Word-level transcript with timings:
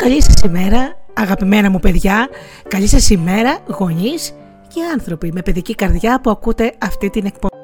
Καλή 0.00 0.22
σας 0.22 0.42
ημέρα, 0.42 0.96
αγαπημένα 1.14 1.70
μου 1.70 1.78
παιδιά, 1.78 2.28
καλή 2.68 2.86
σας 2.86 3.10
ημέρα, 3.10 3.58
γονείς 3.66 4.34
και 4.68 4.80
άνθρωποι 4.92 5.32
με 5.32 5.42
παιδική 5.42 5.74
καρδιά 5.74 6.20
που 6.20 6.30
ακούτε 6.30 6.72
αυτή 6.78 7.10
την 7.10 7.26
εκπομπή. 7.26 7.54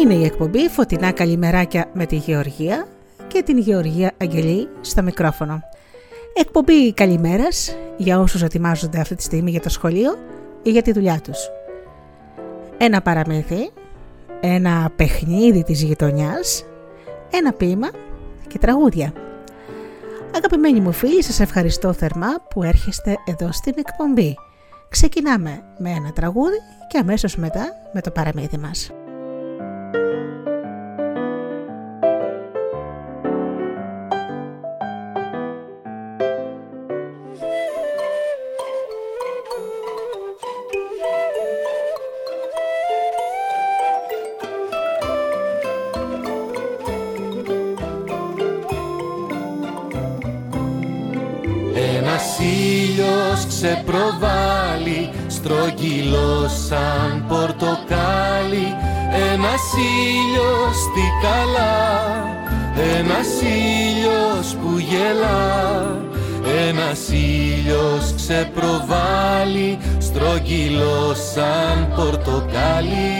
Είναι 0.00 0.14
η 0.14 0.24
εκπομπή 0.24 0.68
Φωτεινά 0.68 1.12
Καλημεράκια 1.12 1.90
με 1.92 2.06
τη 2.06 2.16
Γεωργία 2.16 2.86
και 3.26 3.42
την 3.42 3.58
Γεωργία 3.58 4.12
Αγγελή 4.20 4.68
στο 4.80 5.02
μικρόφωνο. 5.02 5.60
Εκπομπή 6.34 6.92
καλημέρας 6.92 7.76
για 7.96 8.20
όσους 8.20 8.42
ετοιμάζονται 8.42 9.00
αυτή 9.00 9.14
τη 9.14 9.22
στιγμή 9.22 9.50
για 9.50 9.60
το 9.60 9.68
σχολείο 9.68 10.18
ή 10.62 10.70
για 10.70 10.82
τη 10.82 10.92
δουλειά 10.92 11.20
τους. 11.24 11.38
Ένα 12.78 13.00
παραμύθι, 13.02 13.70
ένα 14.40 14.92
παιχνίδι 14.96 15.62
της 15.62 15.82
γειτονιάς, 15.82 16.64
ένα 17.30 17.52
ποίημα 17.52 17.90
και 18.46 18.58
τραγούδια. 18.58 19.12
Αγαπημένοι 20.34 20.80
μου 20.80 20.92
φίλοι, 20.92 21.22
σας 21.22 21.40
ευχαριστώ 21.40 21.92
θερμά 21.92 22.28
που 22.50 22.62
έρχεστε 22.62 23.16
εδώ 23.26 23.52
στην 23.52 23.74
εκπομπή. 23.76 24.34
Ξεκινάμε 24.88 25.62
με 25.78 25.90
ένα 25.90 26.12
τραγούδι 26.12 26.56
και 26.88 26.98
αμέσως 26.98 27.36
μετά 27.36 27.68
με 27.92 28.00
το 28.00 28.10
παραμύθι 28.10 28.58
μας. 28.58 28.90
Στρογγυλό 55.42 56.48
σαν 56.68 57.24
πορτοκάλι 57.28 58.66
ένας 59.32 59.62
ήλιος 59.76 60.76
στη 60.76 61.04
καλά 61.22 62.24
ένας 62.98 63.28
ήλιος 63.40 64.54
που 64.54 64.78
γελά 64.78 65.86
ένας 66.68 67.08
ήλιος 67.08 68.14
ξεπροβάλλει 68.16 69.78
στρογγυλό 69.98 71.14
σαν 71.34 71.92
πορτοκάλι 71.96 73.10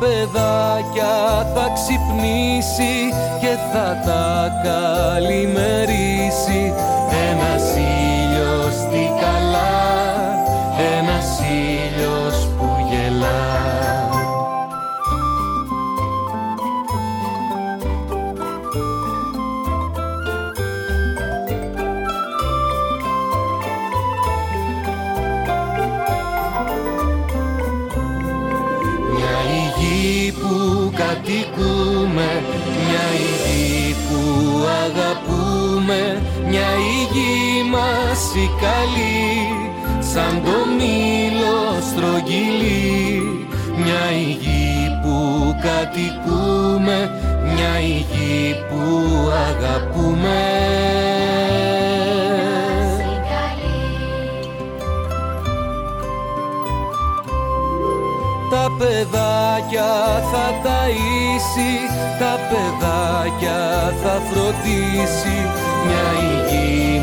παιδάκια 0.00 1.16
θα 1.54 1.66
ξυπνήσει 1.74 2.94
και 3.40 3.52
θα 3.72 3.88
τα 4.06 4.28
καλημερίσει 4.64 6.62
μια 31.26 33.06
υγεία 33.26 33.96
που 34.08 34.20
αγαπούμε 34.84 36.22
μια 36.48 36.68
υγεία 37.00 37.64
μας 37.70 38.34
η 38.34 38.50
καλή 38.60 39.60
σαν 40.00 40.42
το 40.44 40.66
μήλο 40.78 41.80
στρογγυλή. 41.90 43.46
Μια 43.76 44.10
υγεία 44.18 45.00
που 45.02 45.54
κατοικούμε 45.62 47.10
μια 47.54 47.80
υγεία 47.80 48.66
που 48.68 48.86
αγαπούμε. 49.48 50.38
Τα 58.50 58.66
παιδάκια 59.70 60.22
θα 60.32 60.60
ταΐσει, 60.62 61.72
τα 62.18 62.38
παιδάκια 62.48 63.92
θα 64.02 64.20
φροντίσει 64.30 65.38
Μια 65.86 66.06
υγιή 66.22 67.00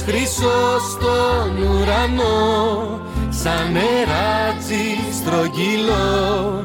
φως 0.00 0.08
χρυσός 0.08 0.82
στον 0.90 1.50
ουρανό 1.62 3.00
σαν 3.28 3.72
νεράτσι 3.72 4.84
στρογγυλό. 5.12 6.64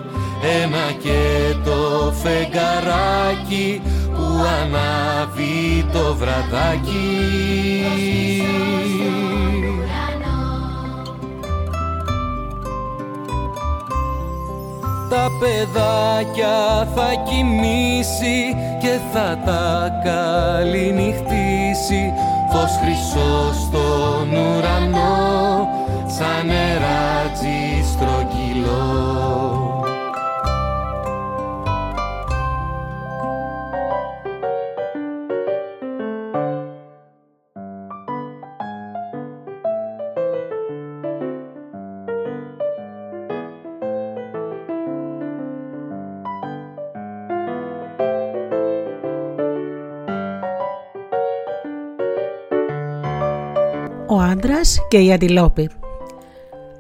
Ένα 0.64 0.86
και 1.04 1.22
το 1.64 1.80
φεγγαράκι 2.24 3.82
που 4.14 4.26
ανάβει 4.62 5.86
το 5.92 6.16
βραδάκι. 6.16 7.24
Τα 15.10 15.26
παιδάκια 15.40 16.58
θα 16.96 17.10
κοιμήσει 17.30 18.38
και 18.82 18.94
θα 19.14 19.28
τα 19.46 19.68
καληνυχτήσει 20.04 22.04
φως 22.56 22.78
χρυσό 22.82 23.54
στον 23.54 24.30
ουρανό 24.32 25.68
σαν 26.06 26.46
νεράτζι 26.46 27.35
και 54.88 54.98
η 54.98 55.14
αντιλόπη. 55.14 55.70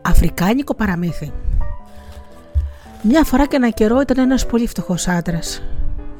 Αφρικάνικο 0.01 0.75
παραμύθι. 0.75 1.31
Μια 3.01 3.24
φορά 3.24 3.45
και 3.45 3.56
ένα 3.56 3.69
καιρό 3.69 4.01
ήταν 4.01 4.18
ένας 4.18 4.45
πολύ 4.45 4.68
φτωχός 4.68 5.07
άντρας. 5.07 5.62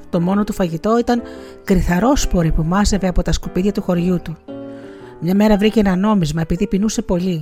Το 0.10 0.22
μόνο 0.22 0.44
του 0.44 0.54
φαγητό 0.54 0.98
ήταν 0.98 1.22
κρυθαρόσποροι 1.64 2.52
που 2.52 2.64
μάζευε 2.64 3.08
από 3.08 3.22
τα 3.22 3.32
σκουπίδια 3.32 3.72
του 3.72 3.82
χωριού 3.82 4.22
του. 4.22 4.38
Μια 5.20 5.36
μέρα 5.36 5.58
βρήκε 5.58 5.80
ένα 5.80 5.96
νόμισμα 5.96 6.42
επειδή 6.42 6.68
πεινούσε 6.68 7.02
πολύ. 7.02 7.42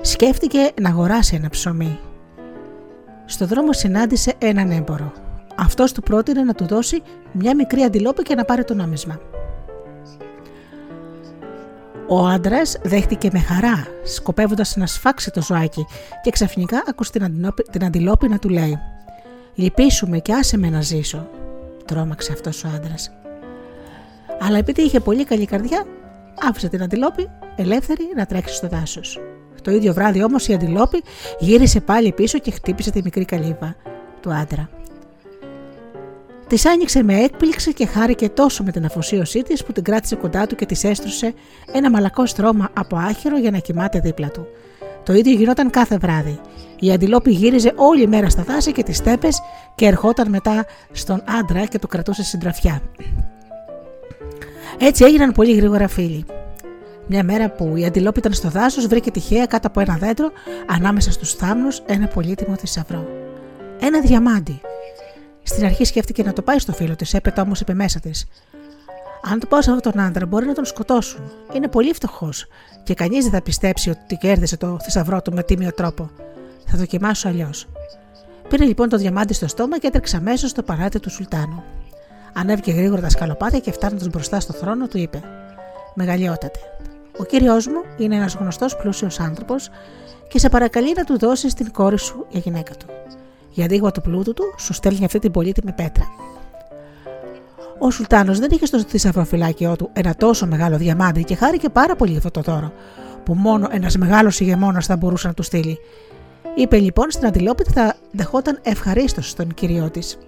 Σκέφτηκε 0.00 0.70
να 0.80 0.88
αγοράσει 0.88 1.36
ένα 1.36 1.48
ψωμί. 1.48 1.98
Στο 3.24 3.46
δρόμο 3.46 3.72
συνάντησε 3.72 4.34
έναν 4.38 4.70
έμπορο. 4.70 5.12
Αυτός 5.56 5.92
του 5.92 6.02
πρότεινε 6.02 6.42
να 6.42 6.54
του 6.54 6.66
δώσει 6.66 7.02
μια 7.32 7.54
μικρή 7.54 7.82
αντιλόπη 7.82 8.22
και 8.22 8.34
να 8.34 8.44
πάρει 8.44 8.64
το 8.64 8.74
νόμισμα. 8.74 9.20
Ο 12.08 12.26
άντρας 12.26 12.76
δέχτηκε 12.82 13.28
με 13.32 13.38
χαρά, 13.38 13.86
σκοπεύοντας 14.04 14.76
να 14.76 14.86
σφάξει 14.86 15.30
το 15.30 15.42
ζωάκι, 15.42 15.86
και 16.22 16.30
ξαφνικά 16.30 16.82
άκουσε 16.88 17.12
την, 17.70 17.84
αντιλόπη 17.84 18.28
να 18.28 18.38
του 18.38 18.48
λέει: 18.48 18.78
Λυπήσουμε 19.54 20.18
και 20.18 20.32
άσε 20.32 20.56
με 20.56 20.70
να 20.70 20.80
ζήσω. 20.80 21.28
Τρώμαξε 21.84 22.32
αυτός 22.32 22.64
ο 22.64 22.68
άντρας. 22.74 23.10
Αλλά 24.40 24.58
επειδή 24.58 24.82
είχε 24.82 25.00
πολύ 25.00 25.24
καλή 25.24 25.44
καρδιά, 25.44 25.84
άφησε 26.48 26.68
την 26.68 26.82
αντιλόπη 26.82 27.28
ελεύθερη 27.56 28.12
να 28.16 28.26
τρέξει 28.26 28.54
στο 28.54 28.68
δάσος. 28.68 29.20
Το 29.62 29.70
ίδιο 29.70 29.92
βράδυ 29.92 30.22
όμως 30.22 30.48
η 30.48 30.54
Αντιλόπη 30.54 31.02
γύρισε 31.38 31.80
πάλι 31.80 32.12
πίσω 32.12 32.38
και 32.38 32.50
χτύπησε 32.50 32.90
τη 32.90 33.02
μικρή 33.02 33.24
καλύβα 33.24 33.76
του 34.20 34.32
άντρα. 34.32 34.68
Της 36.48 36.66
άνοιξε 36.66 37.02
με 37.02 37.14
έκπληξη 37.14 37.72
και 37.72 37.86
χάρηκε 37.86 38.28
τόσο 38.28 38.62
με 38.62 38.72
την 38.72 38.84
αφοσίωσή 38.84 39.42
της 39.42 39.64
που 39.64 39.72
την 39.72 39.82
κράτησε 39.82 40.16
κοντά 40.16 40.46
του 40.46 40.54
και 40.54 40.66
της 40.66 40.84
έστρωσε 40.84 41.34
ένα 41.72 41.90
μαλακό 41.90 42.26
στρώμα 42.26 42.70
από 42.72 42.96
άχυρο 42.96 43.38
για 43.38 43.50
να 43.50 43.58
κοιμάται 43.58 44.00
δίπλα 44.00 44.30
του. 44.30 44.46
Το 45.02 45.12
ίδιο 45.12 45.32
γινόταν 45.32 45.70
κάθε 45.70 45.98
βράδυ. 45.98 46.40
Η 46.80 46.92
αντιλόπη 46.92 47.30
γύριζε 47.30 47.72
όλη 47.76 48.06
μέρα 48.06 48.28
στα 48.28 48.42
δάση 48.42 48.72
και 48.72 48.82
τις 48.82 48.96
στέπες 48.96 49.40
και 49.74 49.86
ερχόταν 49.86 50.28
μετά 50.28 50.66
στον 50.92 51.22
άντρα 51.40 51.64
και 51.64 51.78
του 51.78 51.88
κρατούσε 51.88 52.22
συντροφιά. 52.22 52.82
Έτσι 54.78 55.04
έγιναν 55.04 55.32
πολύ 55.32 55.54
γρήγορα 55.54 55.88
φίλοι. 55.88 56.24
Μια 57.06 57.24
μέρα 57.24 57.50
που 57.50 57.76
η 57.76 57.84
αντιλόπη 57.84 58.18
ήταν 58.18 58.32
στο 58.32 58.48
δάσος, 58.48 58.86
βρήκε 58.86 59.10
τυχαία 59.10 59.46
κάτω 59.46 59.66
από 59.66 59.80
ένα 59.80 59.96
δέντρο, 59.96 60.30
ανάμεσα 60.66 61.12
στους 61.12 61.32
θάμνους, 61.34 61.82
ένα 61.86 62.06
πολύτιμο 62.06 62.56
θησαυρό. 62.56 63.08
Ένα 63.80 64.00
διαμάντι. 64.00 64.60
Στην 65.46 65.64
αρχή 65.64 65.84
σκέφτηκε 65.84 66.22
να 66.22 66.32
το 66.32 66.42
πάει 66.42 66.58
στο 66.58 66.72
φίλο 66.72 66.96
της, 66.96 67.14
έπειτα 67.14 67.42
όμως 67.42 67.60
είπε 67.60 67.74
μέσα 67.74 68.00
της: 68.00 68.26
Αν 69.22 69.38
το 69.38 69.46
πάω 69.46 69.62
σε 69.62 69.70
αυτόν 69.70 69.92
τον 69.92 70.02
άντρα, 70.02 70.26
μπορεί 70.26 70.46
να 70.46 70.54
τον 70.54 70.64
σκοτώσουν. 70.64 71.30
Είναι 71.52 71.68
πολύ 71.68 71.92
φτωχός 71.92 72.46
και 72.82 72.94
κανείς 72.94 73.22
δεν 73.22 73.32
θα 73.32 73.42
πιστέψει 73.42 73.90
ότι 73.90 74.16
κέρδισε 74.16 74.56
το 74.56 74.78
θησαυρό 74.82 75.22
του 75.22 75.32
με 75.32 75.42
τίμιο 75.42 75.72
τρόπο. 75.72 76.10
Θα 76.66 76.78
δοκιμάσω 76.78 77.28
αλλιώς. 77.28 77.68
Πήρε 78.48 78.64
λοιπόν 78.64 78.88
το 78.88 78.96
διαμάντι 78.96 79.32
στο 79.32 79.46
στόμα 79.46 79.78
και 79.78 79.86
έτρεξε 79.86 80.16
αμέσως 80.16 80.50
στο 80.50 80.62
παράτι 80.62 81.00
του 81.00 81.10
Σουλτάνου. 81.10 81.62
Ανέβηκε 82.32 82.72
γρήγορα 82.72 83.00
τα 83.00 83.08
σκαλοπάτια 83.08 83.58
και 83.58 83.72
φτάνοντας 83.72 84.08
μπροστά 84.08 84.40
στο 84.40 84.52
θρόνο 84.52 84.88
του 84.88 84.98
είπε: 84.98 85.22
Μεγαλειότατε, 85.94 86.58
ο 87.18 87.24
κύριο 87.24 87.54
μου 87.54 87.82
είναι 87.98 88.16
ένας 88.16 88.34
γνωστός 88.34 88.76
πλούσιος 88.76 89.20
άνθρωπος 89.20 89.70
και 90.28 90.38
σε 90.38 90.48
παρακαλεί 90.48 90.92
να 90.96 91.04
του 91.04 91.18
δώσεις 91.18 91.54
την 91.54 91.72
κόρη 91.72 91.98
σου 91.98 92.26
για 92.28 92.40
γυναίκα 92.40 92.74
του. 92.74 92.86
Για 93.56 93.66
δείγμα 93.66 93.90
του 93.90 94.00
πλούτου 94.00 94.34
του, 94.34 94.54
σου 94.58 94.72
στέλνει 94.72 95.04
αυτή 95.04 95.18
την 95.18 95.30
πολύτιμη 95.30 95.72
πέτρα. 95.72 96.04
Ο 97.78 97.90
Σουλτάνος 97.90 98.38
δεν 98.38 98.50
είχε 98.50 98.66
στο 98.66 98.80
θησαυροφυλάκιό 98.80 99.76
του 99.76 99.90
ένα 99.92 100.14
τόσο 100.14 100.46
μεγάλο 100.46 100.76
διαμάντι 100.76 101.24
και 101.24 101.34
χάρηκε 101.34 101.68
πάρα 101.68 101.96
πολύ 101.96 102.16
αυτό 102.16 102.30
το 102.30 102.40
δώρο, 102.40 102.72
που 103.24 103.34
μόνο 103.34 103.68
ένας 103.70 103.96
μεγάλος 103.96 104.40
ηγεμόνας 104.40 104.86
θα 104.86 104.96
μπορούσε 104.96 105.26
να 105.26 105.34
του 105.34 105.42
στείλει. 105.42 105.78
Είπε 106.54 106.78
λοιπόν 106.78 107.10
στην 107.10 107.26
Αντιλόπη 107.26 107.62
ότι 107.62 107.72
θα 107.72 107.96
δεχόταν 108.10 108.58
ευχαρίστως 108.62 109.28
στον 109.28 109.54
κύριο 109.54 109.90
της. 109.90 110.18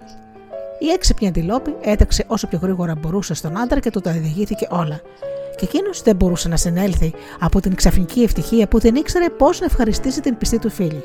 Η 0.79 0.89
έξυπνη 0.89 1.27
Αντιλόπη 1.27 1.75
έτρεξε 1.81 2.25
όσο 2.27 2.47
πιο 2.47 2.59
γρήγορα 2.61 2.95
μπορούσε 2.95 3.33
στον 3.33 3.59
άντρα 3.59 3.79
και 3.79 3.89
του 3.89 4.01
τα 4.01 4.11
διηγήθηκε 4.11 4.67
όλα. 4.69 5.01
Και 5.55 5.65
εκείνος 5.65 6.01
δεν 6.01 6.15
μπορούσε 6.15 6.47
να 6.47 6.57
συνέλθει 6.57 7.13
από 7.39 7.59
την 7.59 7.75
ξαφνική 7.75 8.21
ευτυχία 8.21 8.67
που 8.67 8.79
δεν 8.79 8.95
ήξερε 8.95 9.29
πώς 9.29 9.59
να 9.59 9.65
ευχαριστήσει 9.65 10.21
την 10.21 10.37
πιστή 10.37 10.59
του 10.59 10.69
φίλη. 10.69 11.01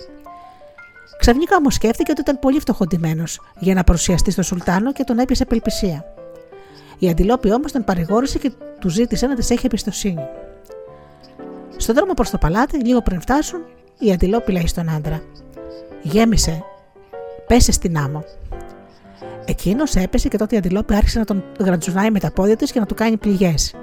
Ξαφνικά 1.19 1.57
όμως 1.57 1.75
σκέφτηκε 1.75 2.11
ότι 2.11 2.21
ήταν 2.21 2.39
πολύ 2.39 2.61
φτωχοντημένος 2.61 3.41
για 3.59 3.75
να 3.75 3.85
παρουσιαστεί 3.85 4.31
στο 4.31 4.43
Σουλτάνο 4.43 4.93
και 4.93 5.05
τον 5.05 5.19
έπιασε 5.19 5.43
απελπισία. 5.43 6.05
Η 6.99 7.09
Αντιλόπη 7.09 7.53
όμως 7.53 7.73
τον 7.73 7.85
παρηγόρησε 7.85 8.39
και 8.39 8.53
του 8.79 8.89
ζήτησε 8.89 9.27
να 9.27 9.35
της 9.35 9.51
έχει 9.51 9.67
εμπιστοσύνη. 9.67 10.23
Στον 11.77 11.95
δρόμο 11.95 12.15
προς 12.15 12.31
το 12.31 12.39
παλάτι, 12.39 12.85
λίγο 12.85 13.03
πριν 13.03 13.21
φτάσουν, 13.21 13.61
η 13.99 14.13
Αντιλόπη 14.13 14.53
λέει 14.53 14.67
στον 14.67 14.89
άντρα: 14.89 15.23
Γέμισε, 16.03 16.65
πέσε 17.47 17.73
στην 17.73 17.99
άμμο. 17.99 18.25
Εκείνος 19.45 19.95
έπεσε 19.95 20.29
και 20.29 20.37
τότε 20.37 20.55
η 20.55 20.59
Αντιλόπη 20.59 20.95
άρχισε 20.95 21.19
να 21.19 21.25
τον 21.25 21.45
γρατζουνάει 21.59 22.11
με 22.11 22.19
τα 22.19 22.31
πόδια 22.31 22.57
της 22.57 22.73
και 22.73 22.81
να 22.81 22.87
του 22.87 22.95
κάνει 22.95 23.17
πληγές. 23.17 23.75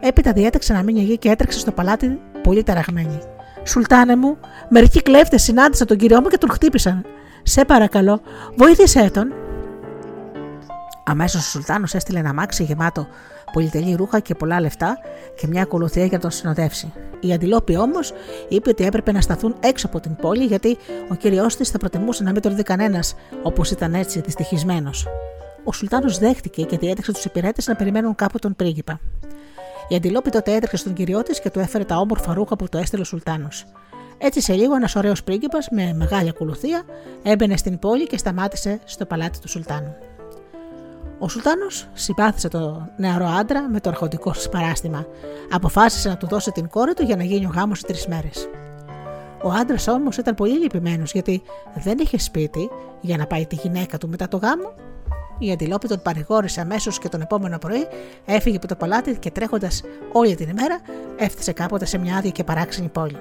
Έπειτα 0.00 0.32
διέταξε 0.32 0.72
να 0.72 0.82
μείνει 0.82 1.00
εκεί 1.00 1.18
και 1.18 1.28
έτρεξε 1.28 1.58
στο 1.58 1.72
παλάτι 1.72 2.20
πολύ 2.42 2.62
ταραγμένη. 2.62 3.18
Σουλτάνε 3.64 4.16
μου, 4.16 4.36
μερικοί 4.68 5.02
κλέφτες 5.02 5.42
συνάντησαν 5.42 5.86
τον 5.86 5.96
κύριο 5.96 6.20
μου 6.20 6.28
και 6.28 6.38
τον 6.38 6.50
χτύπησαν. 6.50 7.04
Σε 7.42 7.64
παρακαλώ, 7.64 8.20
βοήθησέ 8.56 9.10
τον. 9.10 9.32
Αμέσως 11.04 11.46
ο 11.46 11.50
Σουλτάνος 11.50 11.94
έστειλε 11.94 12.18
ένα 12.18 12.34
μάξι 12.34 12.64
γεμάτο 12.64 13.06
πολυτελή 13.52 13.94
ρούχα 13.94 14.20
και 14.20 14.34
πολλά 14.34 14.60
λεφτά 14.60 14.98
και 15.34 15.46
μια 15.46 15.62
ακολουθία 15.62 16.04
για 16.04 16.16
να 16.16 16.22
τον 16.22 16.30
συνοδεύσει. 16.30 16.92
Η 17.20 17.32
Αντιλόπη 17.32 17.76
όμως 17.76 18.12
είπε 18.48 18.68
ότι 18.68 18.84
έπρεπε 18.84 19.12
να 19.12 19.20
σταθούν 19.20 19.54
έξω 19.60 19.86
από 19.86 20.00
την 20.00 20.16
πόλη 20.16 20.44
γιατί 20.44 20.78
ο 21.08 21.14
κύριος 21.14 21.56
της 21.56 21.70
θα 21.70 21.78
προτιμούσε 21.78 22.22
να 22.22 22.32
μην 22.32 22.42
τον 22.42 22.56
δει 22.56 22.62
κανένας 22.62 23.14
όπως 23.42 23.70
ήταν 23.70 23.94
έτσι 23.94 24.20
δυστυχισμένος. 24.20 25.06
Ο 25.64 25.72
Σουλτάνος 25.72 26.18
δέχτηκε 26.18 26.62
και 26.62 26.78
διέταξε 26.78 27.12
τους 27.12 27.24
υπηρέτες 27.24 27.66
να 27.66 27.76
περιμένουν 27.76 28.14
κάπου 28.14 28.38
τον 28.38 28.56
πρίγκιπα. 28.56 29.00
Η 29.88 29.94
Αντιλόπη 29.94 30.30
τότε 30.30 30.52
έτρεξε 30.54 30.76
στον 30.76 30.92
κυριό 30.92 31.22
της 31.22 31.40
και 31.40 31.50
του 31.50 31.58
έφερε 31.58 31.84
τα 31.84 31.96
όμορφα 31.96 32.34
ρούχα 32.34 32.56
που 32.56 32.68
το 32.68 32.78
έστειλε 32.78 33.02
ο 33.02 33.04
Σουλτάνος. 33.04 33.64
Έτσι 34.18 34.40
σε 34.40 34.52
λίγο 34.52 34.74
ένας 34.74 34.96
ωραίος 34.96 35.22
πρίγκιπας 35.22 35.68
με 35.70 35.92
μεγάλη 35.92 36.28
ακολουθία 36.28 36.82
έμπαινε 37.22 37.56
στην 37.56 37.78
πόλη 37.78 38.06
και 38.06 38.18
σταμάτησε 38.18 38.80
στο 38.84 39.06
παλάτι 39.06 39.40
του 39.40 39.48
Σουλτάνου. 39.48 39.94
Ο 41.18 41.28
Σουλτάνος 41.28 41.88
συμπάθησε 41.92 42.48
τον 42.48 42.90
νεαρό 42.96 43.26
άντρα 43.26 43.68
με 43.68 43.80
το 43.80 43.88
αρχοντικό 43.88 44.34
παράστημα. 44.50 45.06
Αποφάσισε 45.50 46.08
να 46.08 46.16
του 46.16 46.26
δώσει 46.26 46.50
την 46.50 46.68
κόρη 46.68 46.94
του 46.94 47.02
για 47.02 47.16
να 47.16 47.22
γίνει 47.22 47.46
ο 47.46 47.50
γάμος 47.54 47.78
σε 47.78 47.86
τρεις 47.86 48.06
μέρες. 48.06 48.48
Ο 49.42 49.50
άντρας 49.50 49.88
όμως 49.88 50.16
ήταν 50.16 50.34
πολύ 50.34 50.58
λυπημένος 50.58 51.12
γιατί 51.12 51.42
δεν 51.74 51.98
είχε 51.98 52.18
σπίτι 52.18 52.70
για 53.00 53.16
να 53.16 53.26
πάει 53.26 53.46
τη 53.46 53.54
γυναίκα 53.54 53.98
του 53.98 54.08
μετά 54.08 54.28
το 54.28 54.36
γάμο 54.36 54.72
η 55.46 55.52
Αντιλόπη 55.52 55.88
τον 55.88 56.02
παρηγόρησε 56.02 56.60
αμέσως 56.60 56.98
και 56.98 57.08
τον 57.08 57.20
επόμενο 57.20 57.58
πρωί 57.58 57.86
έφυγε 58.24 58.56
από 58.56 58.66
το 58.66 58.76
παλάτι 58.76 59.16
και 59.18 59.30
τρέχοντας 59.30 59.82
όλη 60.12 60.34
την 60.34 60.48
ημέρα 60.48 60.80
έφτασε 61.16 61.52
κάποτε 61.52 61.84
σε 61.84 61.98
μια 61.98 62.16
άδεια 62.16 62.30
και 62.30 62.44
παράξενη 62.44 62.88
πόλη. 62.88 63.16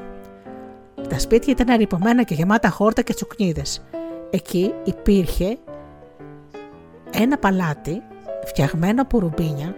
Τα 1.10 1.20
σπίτια 1.20 1.54
ήταν 1.54 1.70
αρρυπωμένα 1.70 2.24
και 2.24 2.34
γεμάτα 2.34 2.70
χόρτα 2.70 3.02
και 3.02 3.14
τσουκνίδες. 3.14 3.82
Εκεί 4.30 4.74
υπήρχε 4.84 5.58
ένα 7.12 7.38
παλάτι 7.38 8.02
φτιαγμένο 8.46 9.02
από 9.02 9.20
ρουμπίνια 9.20 9.76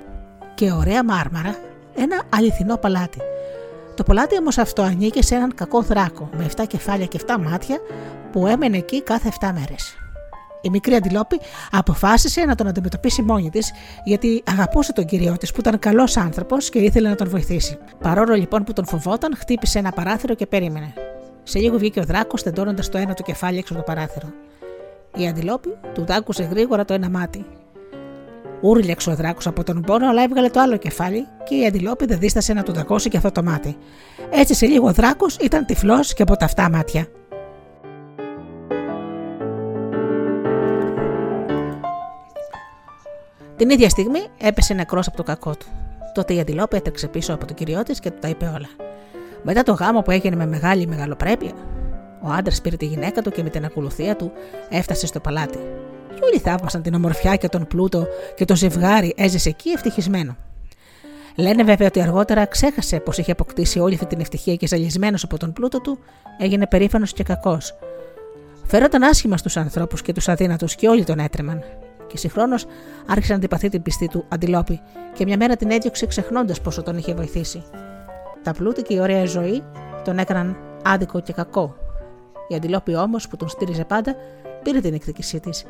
και 0.55 0.71
ωραία 0.71 1.03
μάρμαρα, 1.03 1.55
ένα 1.95 2.23
αληθινό 2.29 2.77
παλάτι. 2.77 3.21
Το 3.95 4.03
παλάτι 4.03 4.37
όμως 4.37 4.57
αυτό 4.57 4.81
ανήκε 4.81 5.21
σε 5.21 5.35
έναν 5.35 5.53
κακό 5.55 5.81
δράκο 5.81 6.29
με 6.37 6.49
7 6.55 6.63
κεφάλια 6.67 7.05
και 7.05 7.19
7 7.27 7.35
μάτια 7.39 7.77
που 8.31 8.47
έμενε 8.47 8.77
εκεί 8.77 9.01
κάθε 9.03 9.31
7 9.39 9.49
μέρες. 9.53 10.02
Η 10.65 10.69
μικρή 10.69 10.95
Αντιλόπη 10.95 11.39
αποφάσισε 11.71 12.45
να 12.45 12.55
τον 12.55 12.67
αντιμετωπίσει 12.67 13.21
μόνη 13.21 13.49
της, 13.49 13.71
γιατί 14.03 14.43
αγαπούσε 14.45 14.93
τον 14.93 15.05
κύριο 15.05 15.37
της 15.37 15.51
που 15.51 15.59
ήταν 15.59 15.79
καλός 15.79 16.17
άνθρωπος 16.17 16.69
και 16.69 16.79
ήθελε 16.79 17.09
να 17.09 17.15
τον 17.15 17.29
βοηθήσει. 17.29 17.77
Παρόλο 17.99 18.33
λοιπόν 18.35 18.63
που 18.63 18.73
τον 18.73 18.85
φοβόταν, 18.85 19.35
χτύπησε 19.37 19.79
ένα 19.79 19.91
παράθυρο 19.91 20.33
και 20.33 20.45
περίμενε. 20.45 20.93
Σε 21.43 21.59
λίγο 21.59 21.77
βγήκε 21.77 21.99
ο 21.99 22.03
δράκος, 22.03 22.43
τεντώνοντας 22.43 22.89
το 22.89 22.97
ένα 22.97 23.13
του 23.13 23.23
κεφάλι 23.23 23.57
έξω 23.57 23.73
από 23.73 23.83
το 23.83 23.91
παράθυρο. 23.93 24.27
Η 25.15 25.27
Αντιλόπη 25.27 25.77
του 25.93 26.05
δάκουσε 26.05 26.43
γρήγορα 26.43 26.85
το 26.85 26.93
ένα 26.93 27.09
μάτι. 27.09 27.45
Ούρλιαξε 28.61 29.09
ο 29.09 29.15
δράκος 29.15 29.47
από 29.47 29.63
τον 29.63 29.81
πόνο, 29.81 30.09
αλλά 30.09 30.23
έβγαλε 30.23 30.49
το 30.49 30.59
άλλο 30.59 30.77
κεφάλι 30.77 31.27
και 31.43 31.55
η 31.55 31.65
Αντιλόπη 31.65 32.05
δεν 32.05 32.19
δίστασε 32.19 32.53
να 32.53 32.63
του 32.63 32.73
δακώσει 32.73 33.09
και 33.09 33.17
αυτό 33.17 33.31
το 33.31 33.43
μάτι. 33.43 33.77
Έτσι 34.29 34.53
σε 34.53 34.65
λίγο 34.65 34.87
ο 34.87 34.91
δράκος 34.91 35.37
ήταν 35.37 35.65
τυφλός 35.65 36.13
και 36.13 36.21
από 36.21 36.37
τα 36.37 36.45
αυτά 36.45 36.69
μάτια. 36.69 37.07
Την 43.55 43.69
ίδια 43.69 43.89
στιγμή 43.89 44.19
έπεσε 44.37 44.73
νεκρός 44.73 45.07
από 45.07 45.17
το 45.17 45.23
κακό 45.23 45.51
του. 45.55 45.65
Τότε 46.13 46.33
η 46.33 46.39
Αντιλόπη 46.39 46.75
έτρεξε 46.75 47.07
πίσω 47.07 47.33
από 47.33 47.45
τον 47.45 47.55
κυριό 47.55 47.83
της 47.83 47.99
και 47.99 48.11
του 48.11 48.17
τα 48.19 48.27
είπε 48.27 48.45
όλα. 48.45 48.69
Μετά 49.43 49.63
το 49.63 49.73
γάμο 49.73 50.01
που 50.01 50.11
έγινε 50.11 50.35
με 50.35 50.45
μεγάλη 50.45 50.87
μεγαλοπρέπεια, 50.87 51.51
ο 52.21 52.29
άντρας 52.29 52.61
πήρε 52.61 52.75
τη 52.75 52.85
γυναίκα 52.85 53.21
του 53.21 53.31
και 53.31 53.43
με 53.43 53.49
την 53.49 53.65
ακολουθία 53.65 54.15
του 54.15 54.31
έφτασε 54.69 55.07
στο 55.07 55.19
παλάτι. 55.19 55.57
Και 56.15 56.19
όλοι 56.23 56.39
θαύμασαν 56.39 56.81
την 56.81 56.93
ομορφιά 56.93 57.35
και 57.35 57.47
τον 57.47 57.67
πλούτο 57.67 58.07
και 58.35 58.45
το 58.45 58.55
ζευγάρι 58.55 59.13
έζησε 59.17 59.49
εκεί 59.49 59.69
ευτυχισμένο. 59.69 60.35
Λένε 61.35 61.63
βέβαια 61.63 61.87
ότι 61.87 62.01
αργότερα 62.01 62.45
ξέχασε 62.45 62.99
πως 62.99 63.17
είχε 63.17 63.31
αποκτήσει 63.31 63.79
όλη 63.79 63.93
αυτή 63.93 64.05
την 64.05 64.19
ευτυχία 64.19 64.55
και 64.55 64.67
ζαλισμένος 64.67 65.23
από 65.23 65.37
τον 65.37 65.53
πλούτο 65.53 65.81
του, 65.81 65.99
έγινε 66.39 66.67
περήφανος 66.67 67.13
και 67.13 67.23
κακός. 67.23 67.75
Φέρονταν 68.65 69.03
άσχημα 69.03 69.37
στους 69.37 69.57
ανθρώπους 69.57 70.01
και 70.01 70.13
τους 70.13 70.27
αδύνατους 70.27 70.75
και 70.75 70.87
όλοι 70.87 71.03
τον 71.03 71.19
έτρεμαν 71.19 71.63
και 72.07 72.17
συγχρόνως 72.17 72.65
άρχισε 73.07 73.31
να 73.31 73.37
αντιπαθεί 73.37 73.69
την 73.69 73.81
πιστή 73.81 74.07
του 74.07 74.25
Αντιλόπη 74.29 74.81
και 75.13 75.25
μια 75.25 75.37
μέρα 75.37 75.55
την 75.55 75.71
έδιωξε 75.71 76.05
ξεχνώντας 76.05 76.61
πόσο 76.61 76.83
τον 76.83 76.97
είχε 76.97 77.13
βοηθήσει. 77.13 77.63
Τα 78.43 78.51
πλούτη 78.53 78.81
και 78.81 78.93
η 78.93 78.99
ωραία 78.99 79.25
ζωή 79.25 79.63
τον 80.03 80.17
έκαναν 80.17 80.57
άδικο 80.83 81.19
και 81.19 81.33
κακό. 81.33 81.75
Η 82.47 82.55
Αντιλόπη 82.55 82.95
όμως 82.95 83.27
που 83.27 83.37
τον 83.37 83.49
στήριζε 83.49 83.85
πάντα 83.85 84.15
πήρε 84.63 84.79
την 84.79 84.93
εκδίκησή 84.93 85.39
της, 85.39 85.65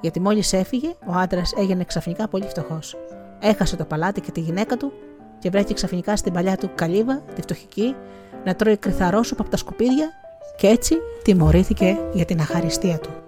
γιατί 0.00 0.20
μόλις 0.20 0.52
έφυγε 0.52 0.94
ο 1.06 1.12
άντρας 1.12 1.52
έγινε 1.56 1.84
ξαφνικά 1.84 2.28
πολύ 2.28 2.46
φτωχός. 2.46 2.96
Έχασε 3.40 3.76
το 3.76 3.84
παλάτι 3.84 4.20
και 4.20 4.30
τη 4.30 4.40
γυναίκα 4.40 4.76
του 4.76 4.92
και 5.38 5.50
βρέθηκε 5.50 5.74
ξαφνικά 5.74 6.16
στην 6.16 6.32
παλιά 6.32 6.56
του 6.56 6.70
καλύβα, 6.74 7.22
τη 7.34 7.42
φτωχική, 7.42 7.94
να 8.44 8.54
τρώει 8.54 8.76
κρυθαρόσωπα 8.76 9.42
από 9.42 9.50
τα 9.50 9.56
σκουπίδια 9.56 10.10
και 10.56 10.66
έτσι 10.66 10.94
τιμωρήθηκε 11.22 11.98
για 12.12 12.24
την 12.24 12.40
αχαριστία 12.40 12.98
του. 12.98 13.21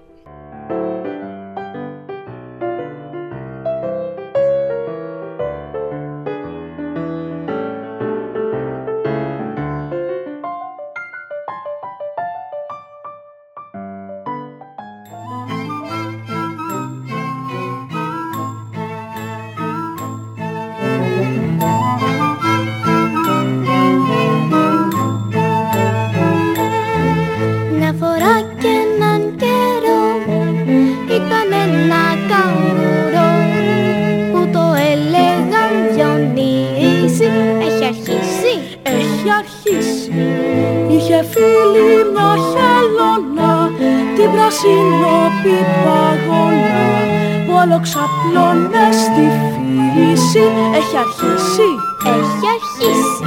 Έχει 50.79 50.97
αρχίσει. 51.05 51.69
Έχει 52.17 52.47
αρχίσει. 52.57 53.25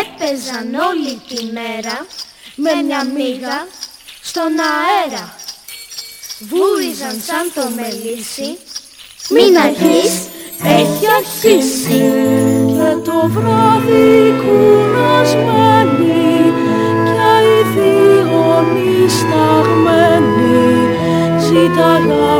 Έπαιζαν 0.00 0.68
όλη 0.88 1.14
τη 1.28 1.40
μέρα 1.58 1.96
με 2.54 2.72
μια 2.86 3.02
μύγα 3.14 3.58
στον 4.22 4.52
αέρα. 4.72 5.24
Βούριζαν 6.50 7.16
σαν 7.26 7.44
το 7.54 7.64
μελίσι. 7.76 8.50
Μην 9.34 9.52
αρχίσεις. 9.66 10.28
Έχει 10.78 11.06
αρχίσει. 11.20 12.00
Και 12.76 12.90
το 13.08 13.18
βράδυ 13.34 14.34
κουρασμένη 14.42 16.20
και 17.10 17.30
οι 17.48 17.60
θείονοι 17.72 19.08
σταγμένοι 19.08 20.60
ζήταγαν 21.46 22.39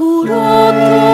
το 0.00 1.09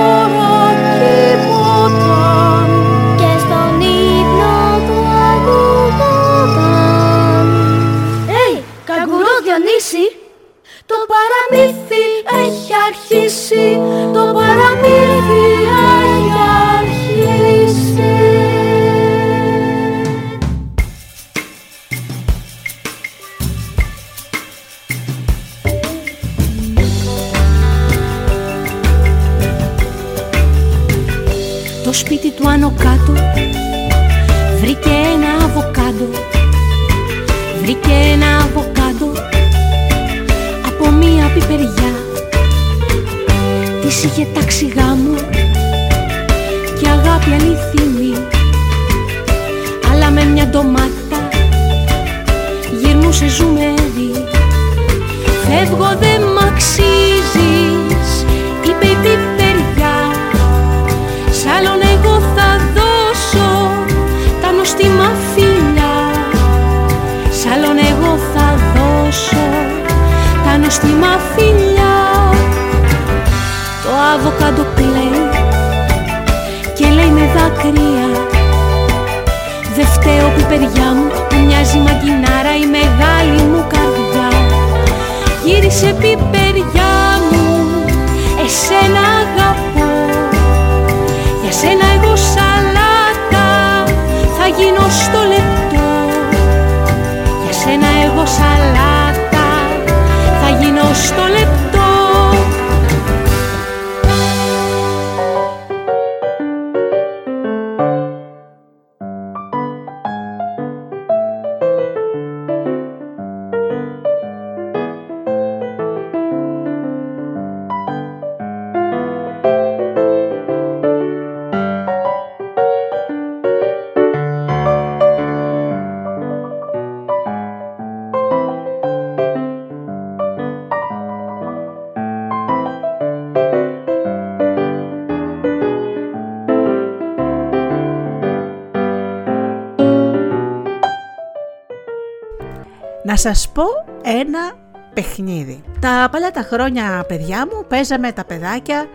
Να 143.17 143.23
σας 143.23 143.49
πω 143.49 143.65
ένα 144.03 144.53
παιχνίδι. 144.95 145.63
Τα 145.81 146.09
παλιά 146.13 146.31
τα 146.31 146.43
χρόνια 146.43 147.05
παιδιά 147.09 147.47
μου 147.47 147.65
παίζαμε 147.69 148.13
τα 148.13 148.25
παιδάκια 148.25 148.87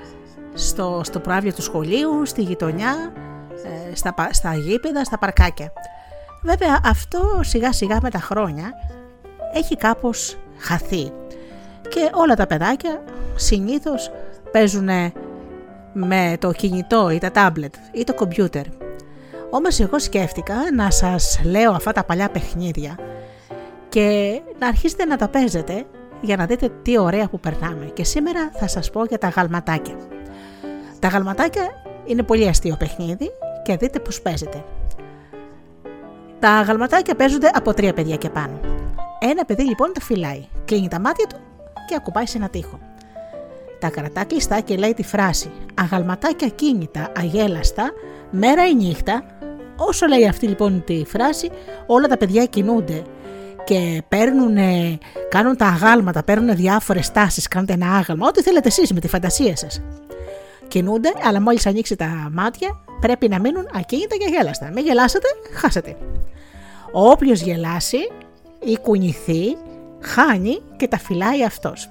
στο, 0.54 1.02
στο 1.04 1.20
προάβλιο 1.20 1.54
του 1.54 1.62
σχολείου, 1.62 2.26
στη 2.26 2.42
γειτονιά, 2.42 3.14
ε, 3.92 3.96
στα, 3.96 4.14
στα 4.32 4.56
γήπεδα, 4.56 5.04
στα 5.04 5.18
παρκάκια. 5.18 5.74
Βέβαια 6.44 6.80
αυτό 6.86 7.40
σιγά 7.42 7.72
σιγά 7.72 7.98
με 8.02 8.10
τα 8.10 8.20
χρόνια 8.20 8.74
έχει 9.54 9.78
κάπως 9.78 10.38
χαθεί 10.58 11.12
και 11.88 12.10
όλα 12.14 12.36
τα 12.36 12.48
παιδάκια 12.48 13.04
συνήθως 13.36 14.12
παίζουν 14.52 14.90
με 15.94 16.38
το 16.40 16.52
κινητό 16.52 17.10
ή 17.10 17.18
τα 17.18 17.32
τάμπλετ 17.32 17.74
ή 17.92 18.04
το 18.04 18.14
κομπιούτερ. 18.14 18.66
Όμως 19.50 19.80
εγώ 19.80 20.00
σκέφτηκα 20.00 20.56
να 20.76 20.92
σας 20.92 21.40
λέω 21.44 21.72
αυτά 21.72 21.92
τα 21.92 22.04
παλιά 22.04 22.30
παιχνίδια 22.30 22.96
και 23.92 24.42
να 24.60 24.68
αρχίσετε 24.68 25.06
να 25.06 25.18
τα 25.18 25.28
παίζετε 25.28 25.84
για 26.22 26.36
να 26.36 26.46
δείτε 26.46 26.70
τι 26.82 26.98
ωραία 26.98 27.28
που 27.28 27.40
περνάμε. 27.40 27.86
Και 27.94 28.04
σήμερα 28.04 28.52
θα 28.54 28.68
σας 28.68 28.90
πω 28.90 29.06
για 29.06 29.18
τα 29.18 29.28
γαλματάκια. 29.28 29.96
Τα 31.00 31.08
γαλματάκια 31.08 31.64
είναι 32.06 32.24
πολύ 32.24 32.48
αστείο 32.48 32.76
παιχνίδι 32.80 33.32
και 33.64 33.78
δείτε 33.78 34.00
πώς 34.00 34.22
παίζετε. 34.22 34.64
Τα 36.40 36.62
γαλματάκια 36.62 37.16
παίζονται 37.16 37.50
από 37.54 37.74
τρία 37.74 37.94
παιδιά 37.94 38.16
και 38.16 38.30
πάνω. 38.30 38.60
Ένα 39.20 39.46
παιδί 39.46 39.64
λοιπόν 39.64 39.92
τα 39.94 40.02
φυλάει, 40.02 40.46
κλείνει 40.66 40.88
τα 40.88 41.00
μάτια 41.00 41.28
του 41.28 41.38
και 41.88 41.96
ακουμπάει 41.96 42.26
σε 42.28 42.38
ένα 42.38 42.50
τοίχο. 42.50 42.80
Τα 43.80 43.90
κρατά 43.90 44.24
κλειστά 44.24 44.60
και 44.60 44.76
λέει 44.76 44.94
τη 44.94 45.04
φράση 45.04 45.52
«Αγαλματάκια 45.74 46.48
κίνητα, 46.48 47.12
αγέλαστα, 47.18 47.92
μέρα 48.30 48.68
ή 48.68 48.76
νύχτα». 48.76 49.24
Όσο 49.78 50.08
λέει 50.08 50.28
αυτή 50.28 50.48
λοιπόν 50.48 50.84
τη 50.86 51.04
φράση, 51.06 51.50
όλα 51.86 52.08
τα 52.08 52.18
παιδιά 52.18 52.46
κινούνται 52.46 53.04
και 53.64 54.02
παίρνουν, 54.08 54.58
κάνουν 55.30 55.58
τα 55.58 55.66
αγάλματα, 55.66 56.24
παίρνουν 56.24 56.56
διάφορες 56.56 57.12
τάσεις, 57.12 57.48
κάνετε 57.48 57.74
ένα 57.74 57.96
άγαλμα, 57.96 58.28
ό,τι 58.28 58.42
θέλετε 58.42 58.68
εσείς 58.68 58.94
με 58.94 59.00
τη 59.00 59.08
φαντασία 59.08 59.56
σας. 59.56 59.82
Κινούνται, 60.68 61.10
αλλά 61.24 61.42
μόλις 61.42 61.66
ανοίξει 61.66 61.96
τα 61.96 62.30
μάτια 62.32 62.80
πρέπει 63.02 63.28
να 63.28 63.40
μείνουν 63.40 63.68
ακίνητα 63.74 64.16
και 64.16 64.34
γέλαστα. 64.38 64.72
Μην 64.74 64.86
γελάσετε, 64.86 65.28
χάσετε. 65.54 65.98
Όποιος 66.92 67.42
γελάσει 67.42 68.12
ή 68.60 68.78
κουνηθεί, 68.82 69.58
χάνει 70.02 70.62
και 70.78 70.88
τα 70.88 70.98
φυλάει 70.98 71.44
αυτός. 71.44 71.90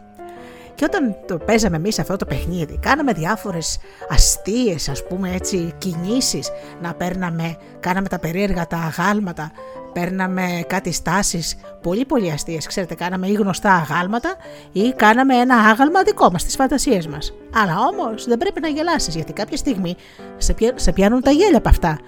Και 0.75 0.87
όταν 0.87 1.17
το 1.27 1.39
παίζαμε 1.39 1.77
εμείς 1.77 1.99
αυτό 1.99 2.17
το 2.17 2.27
παιχνίδι, 2.27 2.79
κάναμε 2.83 3.12
διάφορες 3.12 3.79
αστείες, 4.09 4.89
ας 4.89 5.07
πούμε 5.07 5.33
έτσι, 5.35 5.75
κινήσεις 5.79 6.50
να 6.83 6.95
παίρναμε, 6.95 7.57
κάναμε 7.81 8.09
τα 8.09 8.19
περίεργα 8.19 8.67
τα 8.67 8.77
αγάλματα, 8.77 9.53
παίρναμε 9.92 10.64
κάτι 10.66 10.92
στάσεις 10.92 11.56
πολύ 11.82 12.04
πολύ 12.04 12.30
αστείες, 12.30 12.66
ξέρετε, 12.66 12.94
κάναμε 12.94 13.26
ή 13.26 13.32
γνωστά 13.32 13.73
αγάλματα 13.73 14.37
ή 14.73 14.92
κάναμε 14.97 15.37
ένα 15.37 15.54
άγαλμα 15.56 16.02
δικό 16.02 16.30
μας, 16.30 16.40
στις 16.40 16.54
φαντασίες 16.54 17.06
μας. 17.06 17.32
Αλλά 17.54 17.75
όμως 17.92 18.25
δεν 18.25 18.38
πρέπει 18.38 18.61
να 18.61 18.68
γελάσεις 18.68 19.14
γιατί 19.14 19.32
κάποια 19.32 19.56
στιγμή 19.56 19.97
σε, 20.37 20.54
σε 20.75 20.92
πιάνουν 20.92 21.20
τα 21.20 21.30
γέλια 21.30 21.59
από 21.59 21.68
αυτά. 21.68 21.99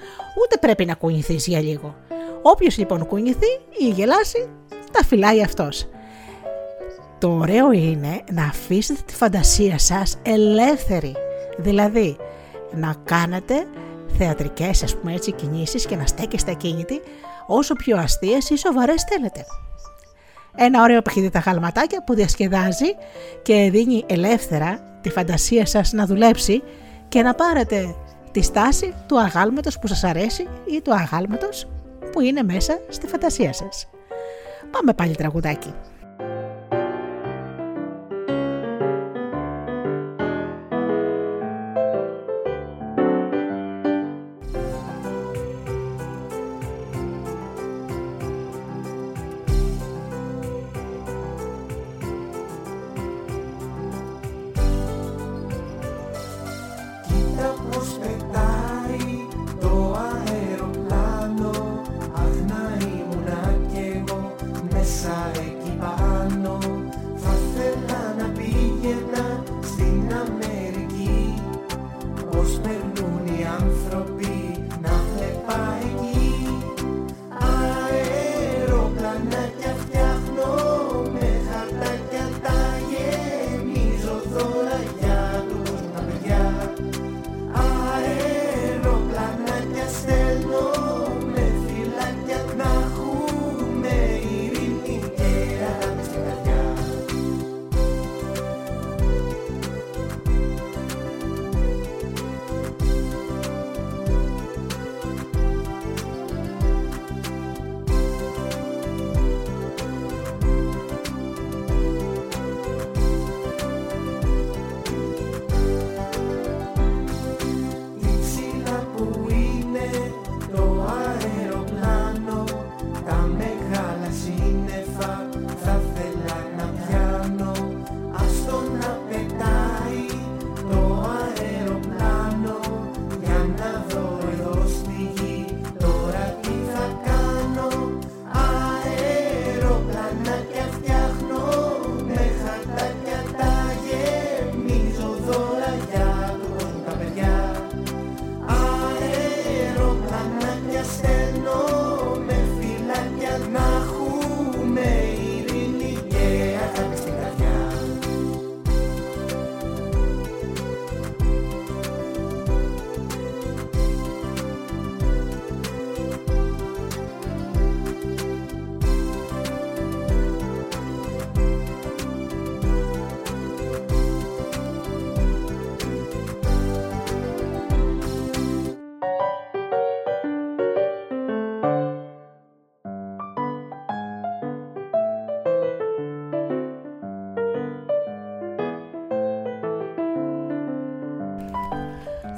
Ούτε 0.42 0.56
πρέπει 0.60 0.84
να 0.84 0.94
κουνηθείς 0.94 1.46
για 1.46 1.60
λίγο. 1.60 1.94
Όποιος 2.42 2.78
λοιπόν 2.78 3.06
κουνηθεί 3.06 3.60
ή 3.78 3.88
γελάσει, 3.88 4.48
τα 4.92 5.04
φυλάει 5.04 5.42
αυτός. 5.42 5.88
Το 7.18 7.28
ωραίο 7.28 7.72
είναι 7.72 8.20
να 8.32 8.44
αφήσετε 8.44 9.00
τη 9.06 9.14
φαντασία 9.14 9.78
σας 9.78 10.16
ελεύθερη. 10.22 11.16
Δηλαδή, 11.58 12.16
να 12.72 12.94
κάνετε 13.04 13.66
θεατρικές 14.18 14.82
ας 14.82 14.96
πούμε 14.96 15.12
έτσι 15.12 15.32
κινήσεις 15.32 15.86
και 15.86 15.96
να 15.96 16.06
στέκεστε 16.06 16.50
ακίνητοι 16.50 17.00
όσο 17.56 17.74
πιο 17.74 17.98
αστείες 17.98 18.50
ή 18.50 18.56
σοβαρές 18.56 19.04
θέλετε. 19.08 19.44
Ένα 20.56 20.82
ωραίο 20.82 21.02
παιχνίδι 21.02 21.30
τα 21.30 21.38
γαλματάκια 21.38 22.04
που 22.04 22.14
διασκεδάζει 22.14 22.94
και 23.42 23.68
δίνει 23.70 24.04
ελεύθερα 24.06 24.98
τη 25.00 25.10
φαντασία 25.10 25.66
σας 25.66 25.92
να 25.92 26.06
δουλέψει 26.06 26.62
και 27.08 27.22
να 27.22 27.34
πάρετε 27.34 27.94
τη 28.30 28.42
στάση 28.42 28.94
του 29.06 29.20
αγάλματος 29.20 29.78
που 29.78 29.86
σας 29.86 30.04
αρέσει 30.04 30.48
ή 30.64 30.80
του 30.80 30.94
αγάλματος 30.94 31.68
που 32.12 32.20
είναι 32.20 32.42
μέσα 32.42 32.80
στη 32.88 33.06
φαντασία 33.06 33.52
σας. 33.52 33.88
Πάμε 34.70 34.92
πάλι 34.92 35.14
τραγουδάκι. 35.14 35.74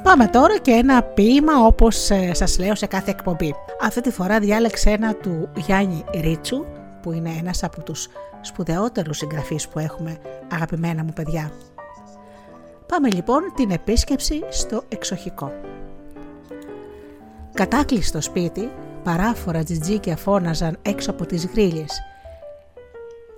Πάμε 0.04 0.26
τώρα 0.26 0.58
και 0.58 0.70
ένα 0.70 1.02
ποίημα 1.02 1.66
όπως 1.66 2.10
ε, 2.10 2.34
σας 2.34 2.58
λέω 2.58 2.74
σε 2.74 2.86
κάθε 2.86 3.10
εκπομπή. 3.10 3.54
Αυτή 3.80 4.00
τη 4.00 4.10
φορά 4.10 4.38
διάλεξε 4.38 4.90
ένα 4.90 5.14
του 5.14 5.48
Γιάννη 5.56 6.04
Ρίτσου 6.20 6.64
που 7.02 7.12
είναι 7.12 7.30
ένας 7.38 7.62
από 7.62 7.82
τους 7.82 8.08
σπουδαιότερους 8.40 9.16
συγγραφείς 9.16 9.68
που 9.68 9.78
έχουμε 9.78 10.18
αγαπημένα 10.52 11.04
μου 11.04 11.12
παιδιά. 11.14 11.52
Πάμε 12.86 13.10
λοιπόν 13.10 13.40
την 13.56 13.70
επίσκεψη 13.70 14.42
στο 14.48 14.82
εξοχικό. 14.88 15.52
Κατάκλειστο 17.54 18.20
σπίτι, 18.20 18.70
παράφορα 19.02 19.62
τζιτζίκια 19.62 20.16
φώναζαν 20.16 20.78
έξω 20.82 21.10
από 21.10 21.26
τις 21.26 21.46
γρίλες. 21.46 22.00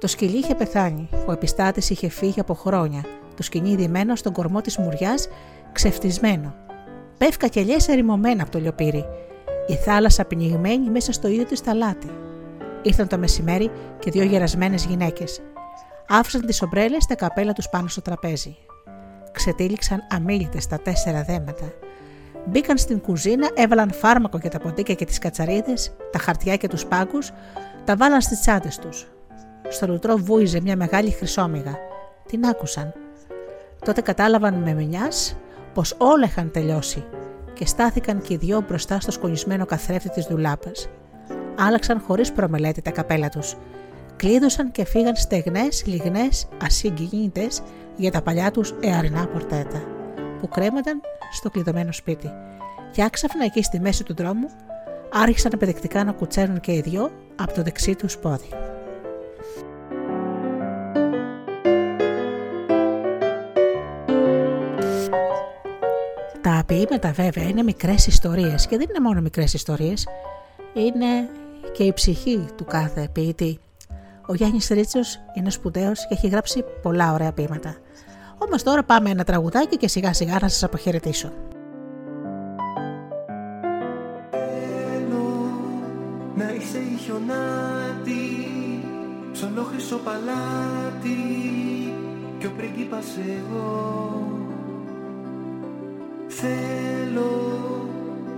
Το 0.00 0.06
σκυλί 0.06 0.38
είχε 0.38 0.54
πεθάνει, 0.54 1.08
ο 1.26 1.32
επιστάτης 1.32 1.90
είχε 1.90 2.08
φύγει 2.08 2.40
από 2.40 2.54
χρόνια, 2.54 3.04
το 3.36 3.42
σκηνή 3.42 3.74
δημένο 3.74 4.16
στον 4.16 4.32
κορμό 4.32 4.60
της 4.60 4.78
μουριάς 4.78 5.28
ξεφτισμένο. 5.76 6.54
Πεύκα 7.18 7.46
και 7.46 7.60
λιές 7.60 7.88
ερημωμένα 7.88 8.42
από 8.42 8.52
το 8.52 8.58
λιοπύρι. 8.58 9.04
Η 9.66 9.74
θάλασσα 9.74 10.24
πνιγμένη 10.24 10.90
μέσα 10.90 11.12
στο 11.12 11.28
ίδιο 11.28 11.44
της 11.44 11.60
ταλάτι. 11.60 12.10
Ήρθαν 12.82 13.08
το 13.08 13.18
μεσημέρι 13.18 13.70
και 13.98 14.10
δύο 14.10 14.22
γερασμένες 14.22 14.84
γυναίκες. 14.84 15.42
Άφησαν 16.08 16.46
τις 16.46 16.62
ομπρέλες 16.62 17.02
στα 17.02 17.14
καπέλα 17.14 17.52
τους 17.52 17.68
πάνω 17.68 17.88
στο 17.88 18.02
τραπέζι. 18.02 18.56
Ξετύλιξαν 19.32 20.06
αμήλυτε 20.10 20.58
τα 20.68 20.78
τέσσερα 20.78 21.22
δέματα. 21.22 21.72
Μπήκαν 22.46 22.78
στην 22.78 23.00
κουζίνα, 23.00 23.50
έβαλαν 23.54 23.92
φάρμακο 23.92 24.38
για 24.38 24.50
τα 24.50 24.58
ποντίκια 24.58 24.94
και 24.94 25.04
τις 25.04 25.18
κατσαρίδες, 25.18 25.96
τα 26.12 26.18
χαρτιά 26.18 26.56
και 26.56 26.68
τους 26.68 26.86
πάγκους, 26.86 27.32
τα 27.84 27.96
βάλαν 27.96 28.20
στις 28.20 28.40
τσάντες 28.40 28.78
τους. 28.78 29.06
Στο 29.68 29.86
λουτρό 29.86 30.16
βούιζε 30.16 30.60
μια 30.60 30.76
μεγάλη 30.76 31.10
χρυσόμυγα. 31.10 31.78
Την 32.26 32.46
άκουσαν. 32.46 32.94
Τότε 33.84 34.00
κατάλαβαν 34.00 34.54
με 34.54 34.72
μηνιάς 34.72 35.36
πως 35.76 35.94
όλα 35.98 36.24
είχαν 36.24 36.50
τελειώσει 36.50 37.04
και 37.54 37.66
στάθηκαν 37.66 38.22
και 38.22 38.34
οι 38.34 38.36
δυο 38.36 38.64
μπροστά 38.68 39.00
στο 39.00 39.10
σκολισμένο 39.10 39.66
καθρέφτη 39.66 40.08
της 40.08 40.26
δουλάπας. 40.26 40.88
Άλλαξαν 41.58 42.00
χωρίς 42.00 42.32
προμελέτη 42.32 42.82
τα 42.82 42.90
καπέλα 42.90 43.28
τους. 43.28 43.56
Κλείδωσαν 44.16 44.70
και 44.70 44.84
φύγαν 44.84 45.16
στεγνές, 45.16 45.86
λιγνές, 45.86 46.48
ασύγκινητες 46.62 47.62
για 47.96 48.10
τα 48.10 48.22
παλιά 48.22 48.50
τους 48.50 48.74
εαρινά 48.80 49.26
πορτέτα, 49.26 49.82
που 50.40 50.48
κρέμονταν 50.48 51.00
στο 51.32 51.50
κλειδωμένο 51.50 51.92
σπίτι. 51.92 52.30
Και 52.92 53.02
άξαφνα 53.02 53.44
εκεί 53.44 53.62
στη 53.62 53.80
μέση 53.80 54.04
του 54.04 54.14
δρόμου 54.14 54.48
άρχισαν 55.12 55.50
επιδεκτικά 55.54 56.04
να 56.04 56.12
κουτσέρουν 56.12 56.60
και 56.60 56.72
οι 56.72 56.80
δυο 56.80 57.10
από 57.36 57.52
το 57.52 57.62
δεξί 57.62 57.94
τους 57.94 58.18
πόδι. 58.18 58.65
Ποίηματα 66.66 67.10
βέβαια 67.12 67.44
είναι 67.44 67.62
μικρές 67.62 68.06
ιστορίες 68.06 68.66
και 68.66 68.76
δεν 68.76 68.86
είναι 68.88 69.00
μόνο 69.00 69.20
μικρές 69.20 69.54
ιστορίες, 69.54 70.06
είναι 70.74 71.28
και 71.72 71.82
η 71.82 71.92
ψυχή 71.92 72.44
του 72.56 72.64
κάθε 72.64 73.08
ποιητή. 73.12 73.58
Ο 74.26 74.34
Γιάννης 74.34 74.68
Ρίτσος 74.68 75.20
είναι 75.34 75.50
σπουδαίος 75.50 76.06
και 76.06 76.14
έχει 76.14 76.28
γράψει 76.28 76.64
πολλά 76.82 77.12
ωραία 77.12 77.32
ποίηματα. 77.32 77.76
Όμως 78.38 78.62
τώρα 78.62 78.82
πάμε 78.82 79.10
ένα 79.10 79.24
τραγουδάκι 79.24 79.76
και 79.76 79.88
σιγά 79.88 80.12
σιγά 80.12 80.38
να 80.40 80.48
σας 80.48 80.62
αποχαιρετήσω. 80.62 81.32
να 86.36 86.52
είσαι 86.52 86.78
η 86.78 86.96
χιονάτη 87.04 88.36
Σ' 89.32 89.44
χρυσό 89.70 89.96
παλάτι 89.96 91.45
Θέλω. 96.40 97.30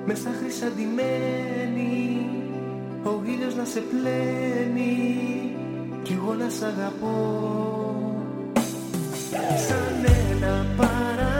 Μέσα 0.06 0.30
χρυσαντημένη 0.40 2.26
Ο 3.02 3.22
ήλιος 3.24 3.54
να 3.54 3.64
σε 3.64 3.80
πλένει 3.80 4.96
Κι 6.02 6.12
εγώ 6.12 6.34
να 6.34 6.48
σ' 6.48 6.62
αγαπώ. 6.62 7.42
Σαν 9.68 10.04
ένα 10.30 10.66
παραμύθι 10.76 11.37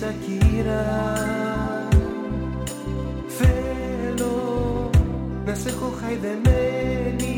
Σακύρα 0.00 0.84
Θέλω 3.28 4.90
να 5.46 5.54
σε 5.54 5.68
έχω 5.68 5.92
χαϊδεμένη 6.00 7.36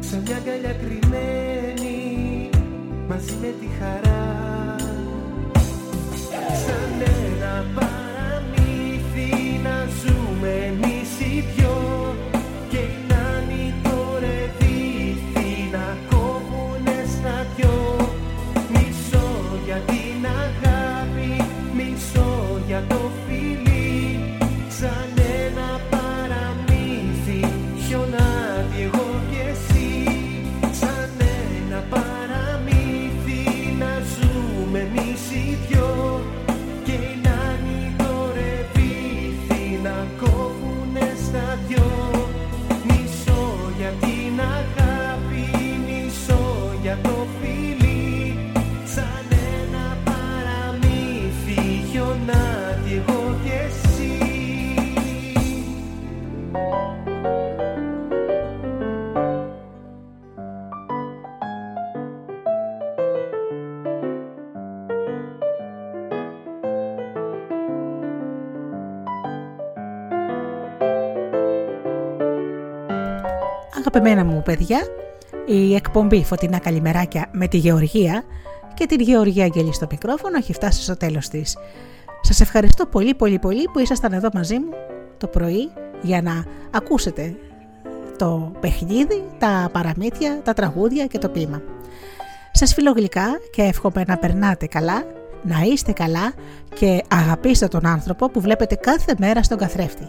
Σε 0.00 0.22
μια 0.24 0.36
αγκαλιά 0.36 0.72
κρυμμένη 0.72 2.50
Μαζί 3.08 3.34
με 3.40 3.54
τη 3.60 3.66
χαρά 3.78 4.11
αγαπημένα 73.82 74.24
μου 74.24 74.42
παιδιά, 74.42 74.78
η 75.46 75.74
εκπομπή 75.74 76.24
Φωτεινά 76.24 76.58
Καλημεράκια 76.58 77.28
με 77.32 77.48
τη 77.48 77.56
Γεωργία 77.56 78.24
και 78.74 78.86
την 78.86 79.00
Γεωργία 79.00 79.44
Αγγελή 79.44 79.74
στο 79.74 79.86
μικρόφωνο 79.90 80.36
έχει 80.36 80.52
φτάσει 80.52 80.82
στο 80.82 80.96
τέλος 80.96 81.28
της. 81.28 81.56
Σας 82.20 82.40
ευχαριστώ 82.40 82.86
πολύ 82.86 83.14
πολύ 83.14 83.38
πολύ 83.38 83.68
που 83.72 83.78
ήσασταν 83.78 84.12
εδώ 84.12 84.28
μαζί 84.34 84.58
μου 84.58 84.72
το 85.18 85.26
πρωί 85.26 85.70
για 86.02 86.22
να 86.22 86.44
ακούσετε 86.70 87.34
το 88.18 88.52
παιχνίδι, 88.60 89.24
τα 89.38 89.68
παραμύθια, 89.72 90.40
τα 90.42 90.52
τραγούδια 90.52 91.06
και 91.06 91.18
το 91.18 91.28
πείμα. 91.28 91.62
Σας 92.52 92.74
φιλογλυκά 92.74 93.26
και 93.52 93.62
εύχομαι 93.62 94.04
να 94.06 94.16
περνάτε 94.16 94.66
καλά, 94.66 95.04
να 95.42 95.60
είστε 95.60 95.92
καλά 95.92 96.32
και 96.74 97.02
αγαπήστε 97.08 97.68
τον 97.68 97.86
άνθρωπο 97.86 98.30
που 98.30 98.40
βλέπετε 98.40 98.74
κάθε 98.74 99.14
μέρα 99.18 99.42
στον 99.42 99.58
καθρέφτη. 99.58 100.08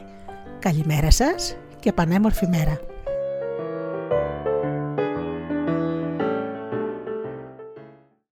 Καλημέρα 0.59 1.11
σας 1.11 1.55
και 1.79 1.91
πανέμορφη 1.91 2.47
μέρα. 2.47 2.92